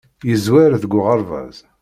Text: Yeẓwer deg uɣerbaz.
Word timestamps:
Yeẓwer 0.29 0.71
deg 0.81 0.91
uɣerbaz. 0.99 1.57